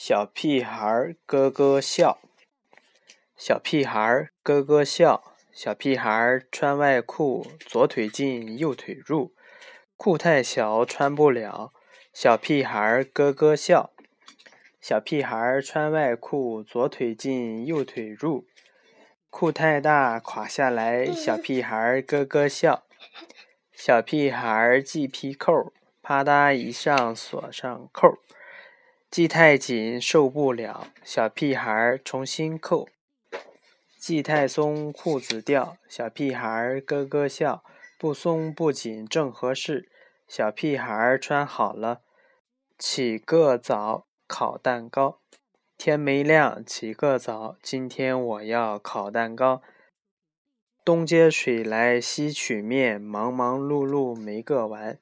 [0.00, 2.20] 小屁孩咯咯笑，
[3.36, 9.34] 小屁孩咯咯笑，小屁孩穿外裤，左腿进右腿入，
[9.96, 11.72] 裤太小穿不了，
[12.12, 13.90] 小屁孩咯咯笑，
[14.80, 18.46] 小屁孩穿外裤，左腿进右腿入，
[19.30, 22.84] 裤太大垮下来，小屁孩咯咯笑，
[23.72, 28.18] 小屁孩系皮扣，啪嗒一上锁上扣。
[29.10, 32.86] 系太紧受不了，小屁孩重新扣；
[33.98, 37.64] 系太松裤子掉，小屁孩咯咯笑。
[37.98, 39.90] 不松不紧正合适，
[40.28, 42.02] 小屁孩穿好了，
[42.78, 45.18] 起个早烤蛋糕。
[45.76, 49.62] 天没亮起个早，今天我要烤蛋糕。
[50.84, 54.98] 东接水来西取面，忙忙碌碌没个完。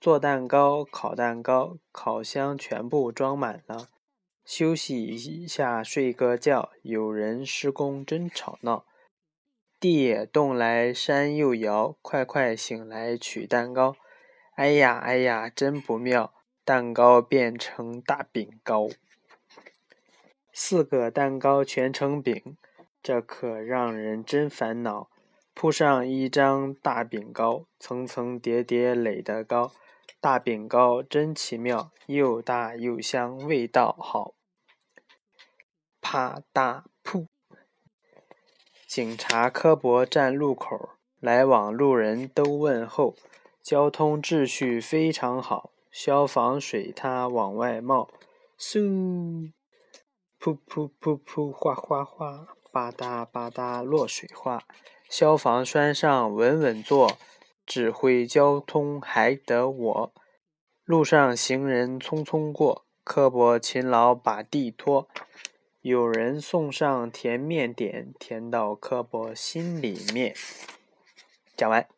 [0.00, 3.88] 做蛋糕，烤蛋糕，烤箱全部装满了。
[4.44, 6.70] 休息一下，睡个觉。
[6.82, 8.84] 有人施工真吵闹，
[9.80, 11.96] 地也动来，山又摇。
[12.02, 13.96] 快快醒来取蛋糕。
[14.54, 16.32] 哎呀哎呀，真不妙，
[16.64, 18.88] 蛋糕变成大饼糕。
[20.52, 22.56] 四个蛋糕全成饼，
[23.02, 25.10] 这可让人真烦恼。
[25.52, 29.72] 铺上一张大饼糕，层层叠叠垒得高。
[30.20, 34.34] 大饼糕真奇妙，又大又香，味道好。
[36.00, 37.26] 啪嗒噗！
[38.86, 40.90] 警察科博站路口，
[41.20, 43.14] 来往路人都问候，
[43.62, 45.72] 交通秩序非常好。
[45.90, 48.10] 消防水它往外冒，
[48.58, 49.52] 嗖！
[50.38, 54.62] 噗噗噗噗，哗哗哗，吧嗒吧嗒落水花。
[55.08, 57.16] 消防栓上稳稳坐。
[57.66, 60.14] 指挥交通还得我，
[60.84, 65.08] 路上行人匆匆过，刻薄勤劳把地拖。
[65.80, 70.34] 有人送上甜面点，甜到刻薄心里面。
[71.56, 71.95] 讲完。